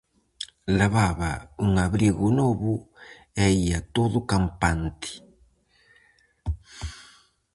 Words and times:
Levaba 0.77 1.31
un 1.65 1.71
abrigo 1.85 2.27
novo 2.39 2.73
e 3.45 3.45
ía 3.67 3.79
todo 3.95 4.17
campante. 4.31 5.11